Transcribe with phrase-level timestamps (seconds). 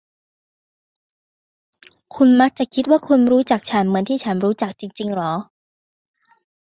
[2.15, 5.31] คุณมักจะคิดว่าคุณรู้จักฉันเหมือนที่ฉันรู้จักจริง ๆ เหรอ?